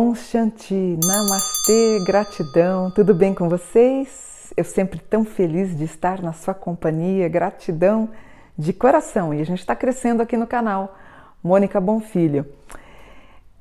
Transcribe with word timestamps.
Om 0.00 0.14
Shanti, 0.14 0.96
Namastê, 1.04 2.04
gratidão, 2.06 2.88
tudo 2.88 3.12
bem 3.12 3.34
com 3.34 3.48
vocês? 3.48 4.52
Eu 4.56 4.62
sempre 4.62 5.00
tão 5.00 5.24
feliz 5.24 5.76
de 5.76 5.82
estar 5.82 6.22
na 6.22 6.32
sua 6.32 6.54
companhia, 6.54 7.28
gratidão 7.28 8.08
de 8.56 8.72
coração. 8.72 9.34
E 9.34 9.40
a 9.40 9.44
gente 9.44 9.58
está 9.58 9.74
crescendo 9.74 10.22
aqui 10.22 10.36
no 10.36 10.46
canal, 10.46 10.96
Mônica 11.42 11.80
Bonfilho. 11.80 12.46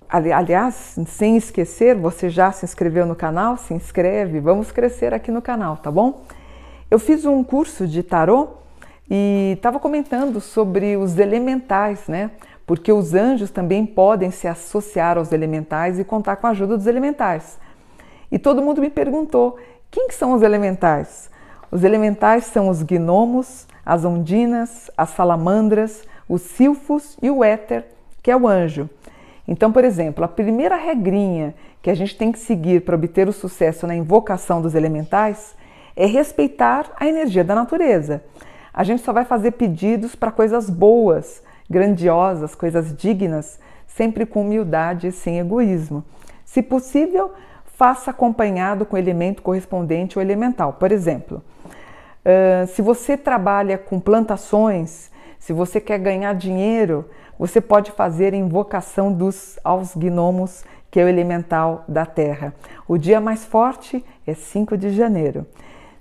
Aliás, 0.08 1.00
sem 1.08 1.38
esquecer, 1.38 1.96
você 1.96 2.30
já 2.30 2.52
se 2.52 2.64
inscreveu 2.64 3.08
no 3.08 3.16
canal? 3.16 3.58
Se 3.58 3.74
inscreve, 3.74 4.40
vamos 4.40 4.72
crescer 4.72 5.16
aqui 5.16 5.32
no 5.32 5.42
canal, 5.42 5.78
tá 5.78 5.90
bom? 5.90 6.22
Eu 6.92 7.00
fiz 7.00 7.26
um 7.26 7.44
curso 7.44 7.88
de 7.88 8.04
tarô 8.04 8.50
e 9.10 9.54
estava 9.58 9.80
comentando 9.80 10.40
sobre 10.40 10.98
os 10.98 11.18
elementais, 11.18 12.08
né? 12.08 12.30
Porque 12.68 12.92
os 12.92 13.14
anjos 13.14 13.50
também 13.50 13.86
podem 13.86 14.30
se 14.30 14.48
associar 14.48 15.18
aos 15.18 15.32
elementais 15.32 15.98
e 15.98 16.04
contar 16.04 16.36
com 16.36 16.46
a 16.46 16.50
ajuda 16.52 16.78
dos 16.78 16.86
elementais. 16.86 17.58
E 18.30 18.38
todo 18.38 18.62
mundo 18.62 18.82
me 18.82 18.90
perguntou: 18.90 19.58
quem 19.90 20.12
são 20.12 20.34
os 20.34 20.44
elementais? 20.44 21.32
Os 21.72 21.84
elementais 21.84 22.44
são 22.44 22.68
os 22.68 22.84
gnomos, 22.84 23.66
as 23.86 24.04
ondinas, 24.04 24.92
as 24.98 25.10
salamandras, 25.10 26.04
os 26.28 26.42
silfos 26.42 27.18
e 27.22 27.32
o 27.32 27.44
éter, 27.44 27.86
que 28.22 28.30
é 28.30 28.36
o 28.36 28.48
anjo. 28.48 28.90
Então, 29.48 29.72
por 29.72 29.86
exemplo, 29.86 30.26
a 30.26 30.28
primeira 30.28 30.76
regrinha 30.76 31.56
que 31.82 31.90
a 31.90 31.96
gente 31.96 32.18
tem 32.18 32.34
que 32.34 32.40
seguir 32.40 32.82
para 32.82 32.96
obter 32.96 33.30
o 33.30 33.34
sucesso 33.34 33.88
na 33.88 33.96
invocação 33.96 34.62
dos 34.62 34.76
elementais 34.76 35.56
é 35.96 36.06
respeitar 36.06 36.92
a 37.00 37.08
energia 37.08 37.46
da 37.46 37.56
natureza. 37.56 38.22
A 38.74 38.84
gente 38.84 39.02
só 39.02 39.14
vai 39.14 39.24
fazer 39.24 39.52
pedidos 39.52 40.16
para 40.16 40.32
coisas 40.32 40.70
boas, 40.70 41.42
grandiosas, 41.70 42.56
coisas 42.56 42.96
dignas, 42.96 43.60
sempre 43.86 44.26
com 44.26 44.42
humildade 44.42 45.08
e 45.08 45.12
sem 45.12 45.40
egoísmo. 45.40 46.04
Se 46.46 46.62
possível, 46.62 47.32
faça 47.66 48.12
acompanhado 48.12 48.86
com 48.86 48.96
o 48.96 49.00
elemento 49.00 49.42
correspondente 49.42 50.18
ao 50.18 50.22
elemental. 50.22 50.74
Por 50.74 50.92
exemplo, 50.92 51.44
se 52.68 52.82
você 52.82 53.16
trabalha 53.16 53.78
com 53.78 54.00
plantações, 54.00 55.12
se 55.40 55.54
você 55.54 55.80
quer 55.80 56.00
ganhar 56.00 56.34
dinheiro, 56.34 57.10
você 57.38 57.62
pode 57.62 57.92
fazer 57.92 58.34
invocação 58.34 59.14
dos 59.14 59.60
aos 59.64 59.96
gnomos, 59.96 60.66
que 60.90 61.00
é 61.00 61.04
o 61.04 61.08
elemental 61.08 61.86
da 61.88 62.06
terra. 62.06 62.54
O 62.88 62.98
dia 62.98 63.22
mais 63.22 63.46
forte 63.46 64.04
é 64.26 64.34
5 64.34 64.78
de 64.78 64.90
janeiro. 64.90 65.46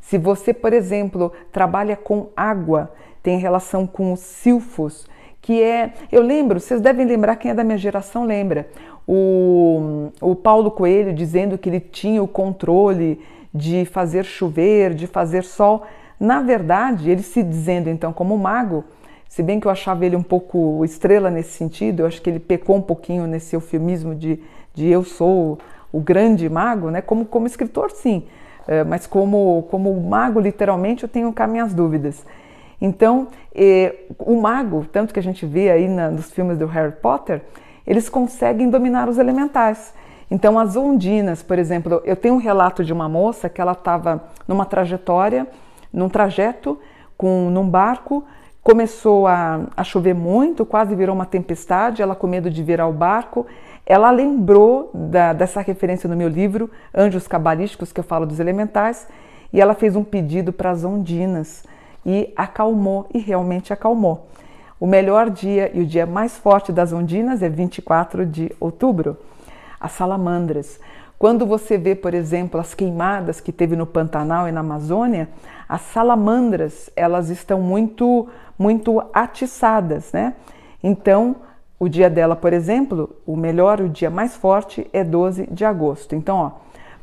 Se 0.01 0.17
você, 0.17 0.55
por 0.55 0.73
exemplo, 0.73 1.33
trabalha 1.53 1.97
com 1.97 2.29
água, 2.37 2.93
tem 3.23 3.39
relação 3.39 3.87
com 3.87 4.13
os 4.13 4.21
silfos, 4.21 5.07
que 5.47 5.63
é, 5.63 5.93
eu 6.11 6.23
lembro, 6.23 6.59
vocês 6.59 6.81
devem 6.81 7.07
lembrar, 7.07 7.37
quem 7.37 7.53
é 7.53 7.55
da 7.55 7.63
minha 7.63 7.79
geração 7.79 8.25
lembra, 8.25 8.67
o, 9.07 10.09
o 10.21 10.35
Paulo 10.35 10.73
Coelho 10.73 11.13
dizendo 11.13 11.57
que 11.57 11.69
ele 11.69 11.79
tinha 11.79 12.21
o 12.21 12.27
controle 12.27 13.21
de 13.55 13.85
fazer 13.85 14.25
chover, 14.25 14.93
de 14.93 15.07
fazer 15.07 15.45
sol. 15.45 15.85
Na 16.19 16.43
verdade, 16.43 17.09
ele 17.09 17.23
se 17.23 17.45
dizendo 17.45 17.89
então 17.89 18.13
como 18.13 18.37
mago, 18.37 18.83
se 19.29 19.41
bem 19.41 19.61
que 19.61 19.69
eu 19.69 19.71
achava 19.71 20.05
ele 20.05 20.17
um 20.17 20.23
pouco 20.23 20.85
estrela 20.85 21.31
nesse 21.31 21.53
sentido, 21.53 22.01
eu 22.01 22.07
acho 22.07 22.21
que 22.21 22.29
ele 22.29 22.41
pecou 22.41 22.75
um 22.75 22.83
pouquinho 22.83 23.25
nesse 23.29 23.55
eufemismo 23.55 24.17
de, 24.17 24.41
de 24.75 24.89
eu 24.89 25.05
sou 25.05 25.61
o 25.93 26.01
grande 26.01 26.49
mago, 26.49 26.91
né? 26.91 27.01
Como, 27.01 27.25
como 27.25 27.47
escritor, 27.47 27.93
sim, 27.93 28.25
é, 28.67 28.83
mas 28.83 29.07
como, 29.07 29.65
como 29.71 29.95
mago, 30.01 30.41
literalmente, 30.41 31.05
eu 31.05 31.09
tenho 31.09 31.33
cá 31.33 31.47
minhas 31.47 31.73
dúvidas. 31.73 32.27
Então, 32.81 33.29
eh, 33.55 33.95
o 34.19 34.41
mago, 34.41 34.87
tanto 34.93 35.15
que 35.15 35.21
a 35.21 35.23
gente 35.23 35.47
vê 35.47 35.71
aí 35.71 35.89
na, 35.89 36.11
nos 36.11 36.31
filmes 36.31 36.59
do 36.59 36.67
Harry 36.67 36.93
Potter, 36.93 37.43
eles 37.87 38.09
conseguem 38.09 38.69
dominar 38.69 39.09
os 39.09 39.19
elementais. 39.19 39.95
Então, 40.31 40.59
as 40.59 40.77
ondinas, 40.77 41.43
por 41.43 41.59
exemplo, 41.59 42.03
eu 42.05 42.17
tenho 42.17 42.35
um 42.35 42.39
relato 42.39 42.85
de 42.85 42.93
uma 42.93 43.09
moça 43.09 43.49
que 43.49 43.61
ela 43.61 43.73
estava 43.73 44.25
numa 44.47 44.65
trajetória, 44.65 45.47
num 45.93 46.09
trajeto, 46.09 46.79
com, 47.17 47.49
num 47.49 47.69
barco, 47.69 48.25
Começou 48.67 49.29
a, 49.29 49.61
a 49.77 49.85
chover 49.85 50.13
muito, 50.13 50.67
quase 50.67 50.93
virou 50.97 51.15
uma 51.15 51.25
tempestade, 51.25 52.03
ela 52.03 52.17
com 52.17 52.27
medo 52.27 52.51
de 52.51 52.65
virar 52.65 52.89
o 52.89 52.93
barco. 52.93 53.47
Ela 53.87 54.11
lembrou 54.11 54.91
da, 54.93 55.33
dessa 55.33 55.61
referência 55.61 56.09
no 56.09 56.17
meu 56.17 56.27
livro, 56.27 56.69
Anjos 56.93 57.29
Cabalísticos, 57.29 57.93
que 57.93 58.01
eu 58.01 58.03
falo 58.03 58.27
dos 58.27 58.41
elementais, 58.41 59.07
e 59.53 59.61
ela 59.61 59.73
fez 59.73 59.95
um 59.95 60.03
pedido 60.03 60.53
para 60.53 60.73
as 60.73 60.83
ondinas 60.83 61.63
e 62.07 62.33
acalmou, 62.37 63.07
e 63.13 63.19
realmente 63.19 63.73
acalmou. 63.73 64.29
O 64.79 64.87
melhor 64.87 65.29
dia 65.29 65.71
e 65.75 65.81
o 65.81 65.87
dia 65.87 66.07
mais 66.07 66.37
forte 66.37 66.71
das 66.71 66.93
ondinas 66.93 67.43
é 67.43 67.49
24 67.49 68.25
de 68.25 68.53
outubro. 68.61 69.19
As 69.81 69.93
salamandras. 69.93 70.79
Quando 71.19 71.45
você 71.47 71.77
vê, 71.77 71.95
por 71.95 72.15
exemplo, 72.15 72.61
as 72.61 72.75
queimadas 72.75 73.41
que 73.41 73.51
teve 73.51 73.75
no 73.75 73.87
Pantanal 73.87 74.47
e 74.49 74.53
na 74.53 74.61
Amazônia, 74.61 75.29
as 75.69 75.81
salamandras, 75.81 76.91
elas 76.95 77.29
estão 77.29 77.61
muito 77.61 78.29
muito 78.59 79.03
atiçadas, 79.13 80.13
né? 80.13 80.35
Então, 80.83 81.37
o 81.79 81.89
dia 81.89 82.09
dela, 82.09 82.35
por 82.35 82.53
exemplo, 82.53 83.15
o 83.27 83.37
melhor, 83.37 83.81
o 83.81 83.89
dia 83.89 84.09
mais 84.09 84.35
forte 84.35 84.89
é 84.93 85.05
12 85.05 85.47
de 85.51 85.65
agosto. 85.65 86.15
Então, 86.15 86.39
ó, 86.39 86.51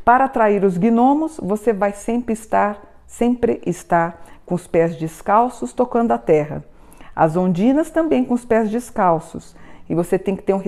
para 0.04 0.26
atrair 0.26 0.64
os 0.64 0.78
gnomos, 0.78 1.40
você 1.42 1.72
vai 1.72 1.92
sempre 1.92 2.34
estar, 2.34 2.82
sempre 3.08 3.62
estar 3.66 4.24
com 4.46 4.56
os 4.56 4.68
pés 4.68 4.96
descalços 4.96 5.74
tocando 5.74 6.12
a 6.12 6.18
terra. 6.18 6.64
As 7.16 7.36
ondinas 7.36 7.90
também 7.90 8.26
com 8.26 8.34
os 8.34 8.46
pés 8.46 8.70
descalços. 8.70 9.56
E 9.90 9.96
você 9.96 10.18
tem 10.18 10.36
que 10.36 10.44
ter 10.44 10.54
um 10.54 10.62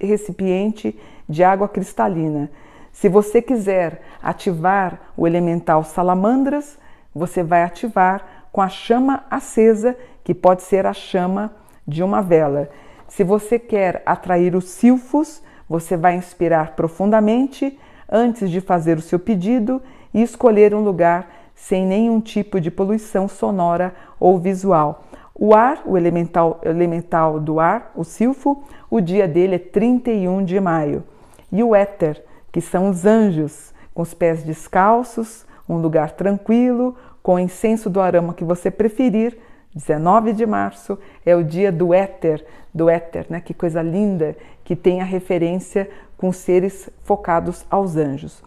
recipiente 0.00 0.98
de 1.28 1.42
água 1.42 1.68
cristalina. 1.68 2.50
Se 2.92 3.08
você 3.08 3.40
quiser 3.42 4.02
ativar 4.22 5.00
o 5.16 5.26
elemental 5.26 5.84
salamandras, 5.84 6.78
você 7.14 7.42
vai 7.42 7.62
ativar 7.62 8.46
com 8.52 8.60
a 8.60 8.68
chama 8.68 9.24
acesa 9.30 9.96
que 10.24 10.34
pode 10.34 10.62
ser 10.62 10.86
a 10.86 10.92
chama 10.92 11.54
de 11.86 12.02
uma 12.02 12.20
vela. 12.22 12.68
Se 13.06 13.22
você 13.22 13.58
quer 13.58 14.02
atrair 14.04 14.54
os 14.56 14.70
silfos, 14.70 15.42
você 15.68 15.96
vai 15.96 16.16
inspirar 16.16 16.74
profundamente 16.74 17.78
antes 18.10 18.50
de 18.50 18.60
fazer 18.60 18.98
o 18.98 19.02
seu 19.02 19.18
pedido 19.18 19.82
e 20.12 20.22
escolher 20.22 20.74
um 20.74 20.82
lugar 20.82 21.28
sem 21.56 21.86
nenhum 21.86 22.20
tipo 22.20 22.60
de 22.60 22.70
poluição 22.70 23.26
sonora 23.26 23.94
ou 24.20 24.38
visual. 24.38 25.04
O 25.34 25.54
ar, 25.54 25.82
o 25.84 25.96
elemental, 25.96 26.60
elemental 26.62 27.40
do 27.40 27.58
ar, 27.58 27.90
o 27.96 28.04
silfo, 28.04 28.62
o 28.88 29.00
dia 29.00 29.26
dele 29.26 29.56
é 29.56 29.58
31 29.58 30.44
de 30.44 30.60
maio. 30.60 31.02
E 31.50 31.62
o 31.62 31.74
éter, 31.74 32.22
que 32.52 32.60
são 32.60 32.88
os 32.88 33.04
anjos, 33.04 33.74
com 33.92 34.02
os 34.02 34.14
pés 34.14 34.42
descalços, 34.42 35.44
um 35.68 35.78
lugar 35.78 36.12
tranquilo, 36.12 36.94
com 37.22 37.38
incenso 37.38 37.90
do 37.90 38.00
aroma 38.00 38.34
que 38.34 38.44
você 38.44 38.70
preferir, 38.70 39.36
19 39.74 40.32
de 40.32 40.46
março 40.46 40.98
é 41.24 41.36
o 41.36 41.44
dia 41.44 41.70
do 41.70 41.92
éter, 41.92 42.44
do 42.72 42.88
éter, 42.88 43.26
né? 43.28 43.40
Que 43.40 43.52
coisa 43.52 43.82
linda 43.82 44.36
que 44.64 44.74
tem 44.74 45.02
a 45.02 45.04
referência 45.04 45.88
com 46.16 46.32
seres 46.32 46.88
focados 47.04 47.66
aos 47.70 47.96
anjos. 47.96 48.42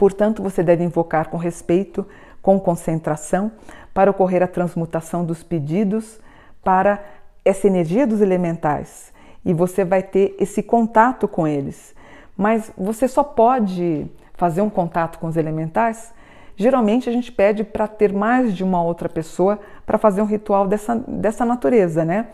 Portanto, 0.00 0.42
você 0.42 0.62
deve 0.62 0.82
invocar 0.82 1.28
com 1.28 1.36
respeito, 1.36 2.06
com 2.40 2.58
concentração, 2.58 3.52
para 3.92 4.10
ocorrer 4.10 4.42
a 4.42 4.46
transmutação 4.46 5.26
dos 5.26 5.42
pedidos 5.42 6.18
para 6.64 7.04
essa 7.44 7.66
energia 7.66 8.06
dos 8.06 8.22
elementais. 8.22 9.12
E 9.44 9.52
você 9.52 9.84
vai 9.84 10.02
ter 10.02 10.34
esse 10.38 10.62
contato 10.62 11.28
com 11.28 11.46
eles. 11.46 11.94
Mas 12.34 12.72
você 12.78 13.06
só 13.06 13.22
pode 13.22 14.06
fazer 14.32 14.62
um 14.62 14.70
contato 14.70 15.18
com 15.18 15.26
os 15.26 15.36
elementais 15.36 16.14
Geralmente 16.60 17.08
a 17.08 17.12
gente 17.12 17.32
pede 17.32 17.64
para 17.64 17.88
ter 17.88 18.12
mais 18.12 18.54
de 18.54 18.62
uma 18.62 18.82
outra 18.82 19.08
pessoa 19.08 19.58
para 19.86 19.96
fazer 19.96 20.20
um 20.20 20.26
ritual 20.26 20.68
dessa, 20.68 20.94
dessa 20.94 21.42
natureza, 21.42 22.04
né? 22.04 22.26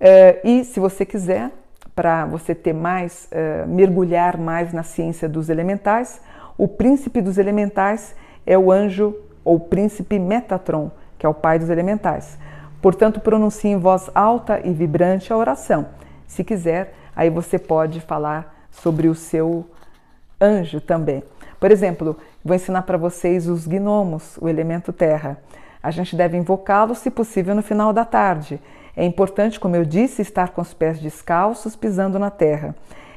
É, 0.00 0.40
e 0.42 0.64
se 0.64 0.80
você 0.80 1.04
quiser, 1.04 1.50
para 1.94 2.24
você 2.24 2.54
ter 2.54 2.72
mais, 2.72 3.28
é, 3.30 3.66
mergulhar 3.66 4.38
mais 4.38 4.72
na 4.72 4.82
ciência 4.82 5.28
dos 5.28 5.50
elementais, 5.50 6.22
o 6.56 6.68
príncipe 6.68 7.20
dos 7.20 7.38
elementais 7.38 8.14
é 8.46 8.56
o 8.56 8.70
anjo 8.70 9.16
ou 9.44 9.58
príncipe 9.58 10.18
Metatron, 10.18 10.90
que 11.18 11.26
é 11.26 11.28
o 11.28 11.34
pai 11.34 11.58
dos 11.58 11.68
elementais. 11.68 12.38
Portanto, 12.80 13.20
pronuncie 13.20 13.70
em 13.70 13.78
voz 13.78 14.10
alta 14.14 14.60
e 14.62 14.72
vibrante 14.72 15.32
a 15.32 15.36
oração. 15.36 15.86
Se 16.26 16.44
quiser, 16.44 16.94
aí 17.16 17.30
você 17.30 17.58
pode 17.58 18.00
falar 18.00 18.66
sobre 18.70 19.08
o 19.08 19.14
seu 19.14 19.64
anjo 20.40 20.80
também. 20.80 21.22
Por 21.58 21.70
exemplo, 21.70 22.16
vou 22.44 22.54
ensinar 22.54 22.82
para 22.82 22.98
vocês 22.98 23.48
os 23.48 23.66
gnomos, 23.66 24.36
o 24.40 24.48
elemento 24.48 24.92
terra. 24.92 25.38
A 25.82 25.90
gente 25.90 26.14
deve 26.14 26.36
invocá-los, 26.36 26.98
se 26.98 27.10
possível, 27.10 27.54
no 27.54 27.62
final 27.62 27.92
da 27.92 28.04
tarde. 28.04 28.60
É 28.96 29.04
importante, 29.04 29.58
como 29.58 29.76
eu 29.76 29.84
disse, 29.84 30.22
estar 30.22 30.50
com 30.50 30.60
os 30.60 30.72
pés 30.74 30.98
descalços, 30.98 31.74
pisando 31.74 32.18
na 32.18 32.30
terra. 32.30 32.74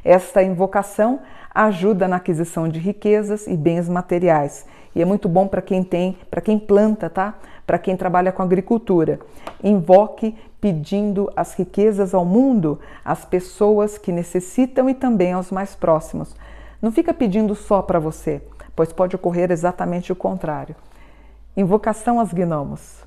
Esta 0.07 0.41
invocação 0.41 1.19
ajuda 1.53 2.07
na 2.07 2.15
aquisição 2.15 2.69
de 2.69 2.79
riquezas 2.79 3.45
e 3.45 3.57
bens 3.57 3.89
materiais. 3.89 4.65
E 4.95 5.01
é 5.01 5.05
muito 5.05 5.27
bom 5.27 5.49
para 5.49 5.61
quem 5.61 5.83
tem, 5.83 6.17
para 6.31 6.39
quem 6.39 6.57
planta, 6.57 7.09
tá? 7.09 7.33
Para 7.65 7.77
quem 7.77 7.97
trabalha 7.97 8.31
com 8.31 8.41
agricultura. 8.41 9.19
Invoque 9.61 10.33
pedindo 10.61 11.29
as 11.35 11.55
riquezas 11.55 12.13
ao 12.13 12.23
mundo, 12.23 12.79
às 13.03 13.25
pessoas 13.25 13.97
que 13.97 14.13
necessitam 14.13 14.89
e 14.89 14.93
também 14.93 15.33
aos 15.33 15.51
mais 15.51 15.75
próximos. 15.75 16.33
Não 16.81 16.89
fica 16.89 17.13
pedindo 17.13 17.53
só 17.53 17.81
para 17.81 17.99
você, 17.99 18.41
pois 18.73 18.93
pode 18.93 19.13
ocorrer 19.13 19.51
exatamente 19.51 20.13
o 20.13 20.15
contrário. 20.15 20.73
Invocação 21.57 22.17
aos 22.17 22.31
gnomos. 22.31 23.05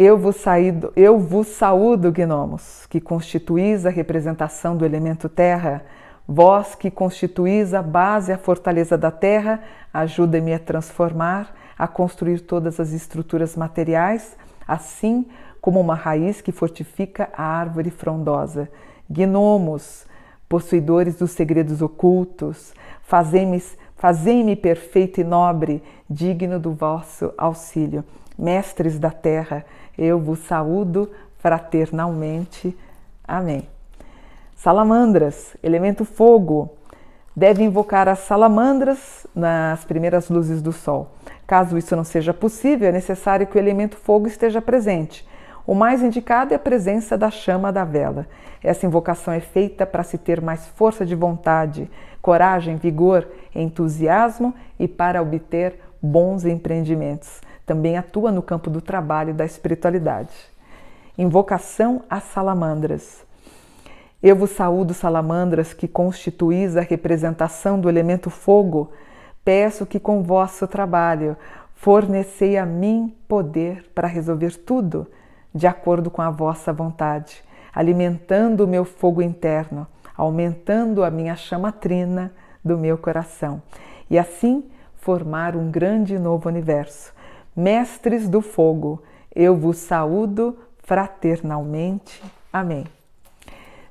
Eu 0.00 0.16
vos, 0.16 0.36
saído, 0.36 0.92
eu 0.94 1.18
vos 1.18 1.48
saúdo, 1.48 2.12
gnomos, 2.12 2.86
que 2.86 3.00
constituís 3.00 3.84
a 3.84 3.90
representação 3.90 4.76
do 4.76 4.84
elemento 4.84 5.28
terra, 5.28 5.84
vós 6.24 6.76
que 6.76 6.88
constituís 6.88 7.74
a 7.74 7.82
base 7.82 8.30
e 8.30 8.34
a 8.34 8.38
fortaleza 8.38 8.96
da 8.96 9.10
terra, 9.10 9.60
ajuda-me 9.92 10.54
a 10.54 10.58
transformar, 10.60 11.52
a 11.76 11.88
construir 11.88 12.38
todas 12.42 12.78
as 12.78 12.92
estruturas 12.92 13.56
materiais, 13.56 14.36
assim 14.68 15.26
como 15.60 15.80
uma 15.80 15.96
raiz 15.96 16.40
que 16.40 16.52
fortifica 16.52 17.28
a 17.36 17.42
árvore 17.42 17.90
frondosa. 17.90 18.70
Gnomos, 19.10 20.06
possuidores 20.48 21.16
dos 21.16 21.32
segredos 21.32 21.82
ocultos, 21.82 22.72
fazei-me 23.02 23.60
fazei 23.96 24.54
perfeito 24.54 25.20
e 25.20 25.24
nobre, 25.24 25.82
digno 26.08 26.60
do 26.60 26.72
vosso 26.72 27.34
auxílio. 27.36 28.04
Mestres 28.38 28.96
da 29.00 29.10
terra, 29.10 29.66
eu 29.98 30.20
vos 30.20 30.38
saúdo 30.40 31.10
fraternalmente. 31.38 32.76
Amém. 33.26 33.68
Salamandras, 34.54 35.56
elemento 35.62 36.04
fogo, 36.04 36.70
deve 37.34 37.62
invocar 37.62 38.08
as 38.08 38.20
salamandras 38.20 39.26
nas 39.34 39.84
primeiras 39.84 40.28
luzes 40.28 40.62
do 40.62 40.72
sol. 40.72 41.10
Caso 41.46 41.76
isso 41.76 41.94
não 41.96 42.04
seja 42.04 42.32
possível, 42.32 42.88
é 42.88 42.92
necessário 42.92 43.46
que 43.46 43.56
o 43.56 43.60
elemento 43.60 43.96
fogo 43.96 44.26
esteja 44.26 44.60
presente. 44.60 45.26
O 45.66 45.74
mais 45.74 46.02
indicado 46.02 46.52
é 46.52 46.56
a 46.56 46.60
presença 46.60 47.16
da 47.16 47.30
chama 47.30 47.72
da 47.72 47.84
vela. 47.84 48.26
Essa 48.62 48.86
invocação 48.86 49.32
é 49.34 49.40
feita 49.40 49.86
para 49.86 50.02
se 50.02 50.18
ter 50.18 50.40
mais 50.40 50.66
força 50.66 51.04
de 51.04 51.14
vontade, 51.14 51.90
coragem, 52.22 52.76
vigor, 52.76 53.28
entusiasmo 53.54 54.54
e 54.78 54.88
para 54.88 55.22
obter 55.22 55.78
bons 56.02 56.44
empreendimentos 56.44 57.40
também 57.68 57.98
atua 57.98 58.32
no 58.32 58.40
campo 58.40 58.70
do 58.70 58.80
trabalho 58.80 59.30
e 59.30 59.34
da 59.34 59.44
espiritualidade. 59.44 60.32
Invocação 61.18 62.02
às 62.08 62.22
salamandras. 62.24 63.26
Eu 64.22 64.34
vos 64.34 64.50
saúdo, 64.50 64.94
salamandras, 64.94 65.74
que 65.74 65.86
constituís 65.86 66.78
a 66.78 66.80
representação 66.80 67.78
do 67.78 67.90
elemento 67.90 68.30
fogo. 68.30 68.90
Peço 69.44 69.84
que 69.84 70.00
com 70.00 70.22
vosso 70.22 70.66
trabalho 70.66 71.36
fornecei 71.74 72.56
a 72.56 72.64
mim 72.64 73.14
poder 73.28 73.84
para 73.94 74.08
resolver 74.08 74.56
tudo 74.56 75.06
de 75.54 75.66
acordo 75.66 76.10
com 76.10 76.22
a 76.22 76.30
vossa 76.30 76.72
vontade, 76.72 77.44
alimentando 77.74 78.64
o 78.64 78.68
meu 78.68 78.84
fogo 78.84 79.20
interno, 79.20 79.86
aumentando 80.16 81.04
a 81.04 81.10
minha 81.10 81.36
chama 81.36 81.70
trina 81.70 82.32
do 82.64 82.78
meu 82.78 82.96
coração 82.96 83.62
e 84.10 84.18
assim 84.18 84.64
formar 84.96 85.54
um 85.54 85.70
grande 85.70 86.18
novo 86.18 86.48
universo 86.48 87.17
mestres 87.56 88.28
do 88.28 88.40
fogo, 88.40 89.02
eu 89.34 89.56
vos 89.56 89.78
saúdo 89.78 90.58
fraternalmente. 90.82 92.22
Amém. 92.52 92.84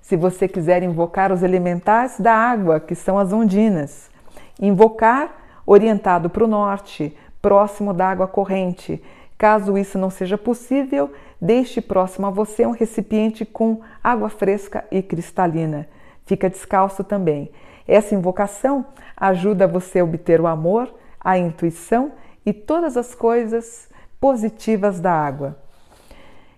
Se 0.01 0.15
você 0.15 0.47
quiser 0.47 0.83
invocar 0.83 1.31
os 1.31 1.43
elementais 1.43 2.19
da 2.19 2.33
água, 2.33 2.79
que 2.79 2.95
são 2.95 3.19
as 3.19 3.33
ondinas, 3.33 4.09
invocar 4.59 5.35
orientado 5.65 6.29
para 6.29 6.45
o 6.45 6.47
norte, 6.47 7.15
próximo 7.41 7.93
da 7.93 8.09
água 8.09 8.27
corrente. 8.27 9.03
Caso 9.37 9.77
isso 9.77 9.97
não 9.97 10.09
seja 10.09 10.37
possível, 10.37 11.11
deixe 11.39 11.81
próximo 11.81 12.25
a 12.25 12.29
você 12.29 12.65
um 12.65 12.71
recipiente 12.71 13.45
com 13.45 13.81
água 14.03 14.29
fresca 14.29 14.85
e 14.89 15.01
cristalina. 15.01 15.87
Fica 16.25 16.49
descalço 16.49 17.03
também. 17.03 17.51
Essa 17.87 18.15
invocação 18.15 18.85
ajuda 19.15 19.67
você 19.67 19.99
a 19.99 20.03
obter 20.03 20.41
o 20.41 20.47
amor, 20.47 20.93
a 21.19 21.37
intuição 21.37 22.11
e 22.47 22.53
todas 22.53 22.95
as 22.95 23.13
coisas 23.13 23.89
positivas 24.21 25.01
da 25.01 25.11
água. 25.11 25.57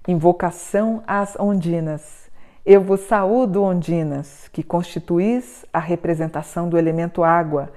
Invocação 0.07 1.01
às 1.07 1.35
ondinas. 1.39 2.29
Eu 2.63 2.79
vos 2.79 2.99
saúdo, 2.99 3.63
ondinas, 3.63 4.47
que 4.53 4.61
constituís 4.61 5.65
a 5.73 5.79
representação 5.79 6.69
do 6.69 6.77
elemento 6.77 7.23
água. 7.23 7.71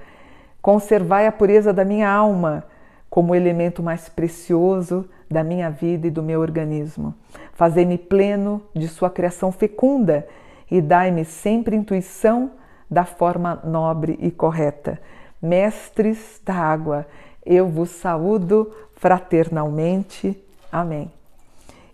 Conservai 0.61 1.25
a 1.25 1.31
pureza 1.31 1.73
da 1.73 1.83
minha 1.83 2.07
alma 2.07 2.65
como 3.09 3.33
o 3.33 3.35
elemento 3.35 3.81
mais 3.81 4.07
precioso 4.09 5.09
da 5.27 5.43
minha 5.43 5.71
vida 5.71 6.05
e 6.05 6.11
do 6.11 6.21
meu 6.21 6.39
organismo. 6.39 7.15
Fazei-me 7.53 7.97
pleno 7.97 8.61
de 8.75 8.87
sua 8.87 9.09
criação 9.09 9.51
fecunda 9.51 10.27
e 10.69 10.79
dai-me 10.81 11.25
sempre 11.25 11.75
intuição 11.75 12.51
da 12.87 13.05
forma 13.05 13.59
nobre 13.63 14.19
e 14.21 14.29
correta. 14.29 15.01
Mestres 15.41 16.39
da 16.45 16.53
água, 16.53 17.07
eu 17.45 17.67
vos 17.67 17.89
saúdo 17.89 18.71
fraternalmente. 18.95 20.37
Amém. 20.71 21.11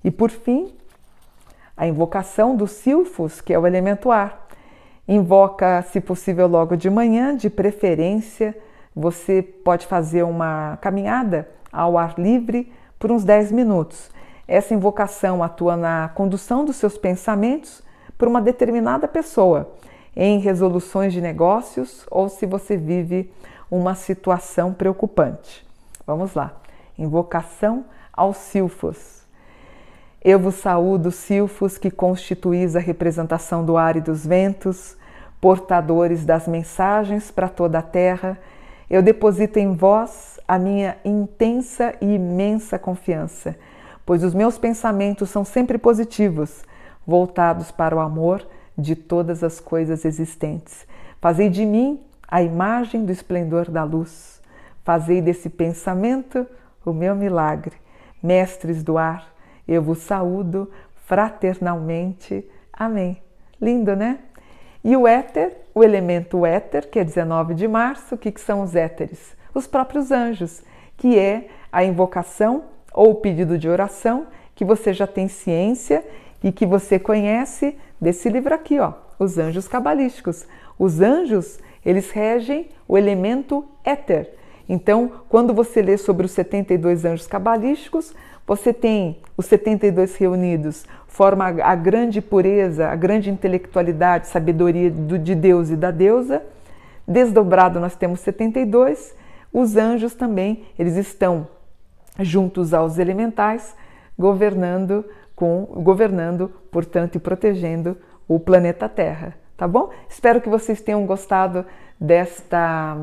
E 0.03 0.11
por 0.11 0.29
fim, 0.29 0.71
a 1.75 1.87
invocação 1.87 2.55
do 2.55 2.67
Silfos, 2.67 3.41
que 3.41 3.53
é 3.53 3.59
o 3.59 3.65
elemento 3.65 4.11
ar. 4.11 4.47
Invoca, 5.07 5.81
se 5.83 5.99
possível, 5.99 6.47
logo 6.47 6.75
de 6.75 6.89
manhã, 6.89 7.35
de 7.35 7.49
preferência. 7.49 8.55
Você 8.95 9.41
pode 9.41 9.87
fazer 9.87 10.23
uma 10.23 10.77
caminhada 10.81 11.49
ao 11.71 11.97
ar 11.97 12.15
livre 12.17 12.71
por 12.99 13.11
uns 13.11 13.23
10 13.23 13.51
minutos. 13.51 14.11
Essa 14.47 14.73
invocação 14.73 15.43
atua 15.43 15.77
na 15.77 16.09
condução 16.09 16.65
dos 16.65 16.75
seus 16.75 16.97
pensamentos 16.97 17.81
por 18.17 18.27
uma 18.27 18.41
determinada 18.41 19.07
pessoa, 19.07 19.71
em 20.15 20.39
resoluções 20.39 21.13
de 21.13 21.21
negócios 21.21 22.05
ou 22.11 22.27
se 22.27 22.45
você 22.45 22.75
vive 22.75 23.31
uma 23.69 23.95
situação 23.95 24.73
preocupante. 24.73 25.65
Vamos 26.05 26.33
lá. 26.33 26.53
Invocação 26.97 27.85
aos 28.11 28.37
Silfos. 28.37 29.19
Eu 30.21 30.39
vos 30.39 30.55
saúdo, 30.55 31.11
Silfos, 31.11 31.77
que 31.77 31.89
constituís 31.89 32.75
a 32.75 32.79
representação 32.79 33.63
do 33.63 33.77
ar 33.77 33.95
e 33.95 34.01
dos 34.01 34.25
ventos, 34.25 34.97
portadores 35.39 36.25
das 36.25 36.47
mensagens 36.47 37.31
para 37.31 37.47
toda 37.47 37.79
a 37.79 37.83
terra. 37.83 38.37
Eu 38.89 39.01
deposito 39.01 39.59
em 39.59 39.73
vós 39.73 40.39
a 40.47 40.59
minha 40.59 40.97
intensa 41.05 41.95
e 42.01 42.15
imensa 42.15 42.77
confiança, 42.77 43.55
pois 44.05 44.23
os 44.23 44.33
meus 44.33 44.57
pensamentos 44.57 45.29
são 45.29 45.45
sempre 45.45 45.77
positivos, 45.77 46.63
voltados 47.07 47.71
para 47.71 47.95
o 47.95 47.99
amor 47.99 48.45
de 48.77 48.95
todas 48.95 49.43
as 49.43 49.59
coisas 49.59 50.03
existentes. 50.03 50.85
Fazei 51.21 51.49
de 51.49 51.65
mim 51.65 52.01
a 52.29 52.43
imagem 52.43 53.03
do 53.05 53.11
esplendor 53.11 53.71
da 53.71 53.83
luz. 53.83 54.41
Fazei 54.83 55.21
desse 55.21 55.49
pensamento 55.49 56.45
o 56.85 56.93
meu 56.93 57.15
milagre. 57.15 57.75
Mestres 58.21 58.83
do 58.83 58.97
ar, 58.97 59.33
eu 59.67 59.81
vos 59.81 59.99
saúdo 59.99 60.69
fraternalmente. 61.05 62.47
Amém. 62.71 63.17
Lindo, 63.59 63.95
né? 63.95 64.19
E 64.83 64.95
o 64.95 65.07
éter, 65.07 65.57
o 65.73 65.83
elemento 65.83 66.45
éter, 66.45 66.89
que 66.89 66.99
é 66.99 67.03
19 67.03 67.53
de 67.53 67.67
março, 67.67 68.15
o 68.15 68.17
que, 68.17 68.31
que 68.31 68.39
são 68.39 68.61
os 68.61 68.75
éteres? 68.75 69.35
Os 69.53 69.67
próprios 69.67 70.11
anjos, 70.11 70.63
que 70.95 71.17
é 71.17 71.47
a 71.71 71.83
invocação 71.83 72.65
ou 72.93 73.11
o 73.11 73.15
pedido 73.15 73.57
de 73.57 73.67
oração 73.67 74.27
que 74.55 74.63
você 74.63 74.93
já 74.93 75.07
tem 75.07 75.27
ciência 75.27 76.05
e 76.43 76.51
que 76.51 76.65
você 76.65 76.99
conhece 76.99 77.77
desse 77.99 78.29
livro 78.29 78.53
aqui, 78.53 78.79
ó, 78.79 78.93
Os 79.17 79.37
Anjos 79.37 79.67
Cabalísticos. 79.67 80.47
Os 80.77 81.01
anjos 81.01 81.59
eles 81.85 82.11
regem 82.11 82.69
o 82.87 82.97
elemento 82.97 83.65
éter. 83.83 84.29
Então, 84.67 85.11
quando 85.27 85.53
você 85.53 85.81
lê 85.81 85.97
sobre 85.97 86.25
os 86.25 86.31
72 86.31 87.05
anjos 87.05 87.25
cabalísticos, 87.25 88.13
você 88.45 88.73
tem 88.73 89.17
os 89.37 89.45
72 89.45 90.15
reunidos, 90.15 90.85
forma 91.07 91.45
a 91.63 91.75
grande 91.75 92.21
pureza, 92.21 92.87
a 92.87 92.95
grande 92.95 93.29
intelectualidade, 93.29 94.27
sabedoria 94.27 94.91
de 94.91 95.35
Deus 95.35 95.69
e 95.69 95.75
da 95.75 95.91
deusa. 95.91 96.43
Desdobrado 97.07 97.79
nós 97.79 97.95
temos 97.95 98.19
72. 98.19 99.15
Os 99.51 99.75
anjos 99.75 100.13
também, 100.13 100.65
eles 100.77 100.95
estão 100.95 101.47
juntos 102.19 102.73
aos 102.73 102.99
elementais, 102.99 103.75
governando 104.17 105.05
com 105.35 105.65
governando, 105.65 106.51
portanto, 106.69 107.15
e 107.15 107.19
protegendo 107.19 107.97
o 108.27 108.39
planeta 108.39 108.89
Terra 108.89 109.35
tá 109.59 109.67
bom? 109.67 109.89
Espero 110.07 110.39
que 110.39 110.47
vocês 110.47 110.79
tenham 110.79 111.05
gostado 111.05 111.65
desta 111.99 112.95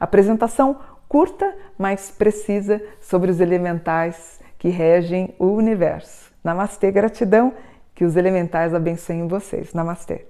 apresentação 0.00 0.76
curta, 1.06 1.54
mas 1.76 2.10
precisa 2.10 2.82
sobre 2.98 3.30
os 3.30 3.40
elementais 3.40 4.40
que 4.58 4.70
regem 4.70 5.34
o 5.38 5.48
universo. 5.48 6.32
Namastê, 6.42 6.90
gratidão, 6.90 7.52
que 7.94 8.06
os 8.06 8.16
elementais 8.16 8.72
abençoem 8.72 9.28
vocês. 9.28 9.74
Namastê. 9.74 10.24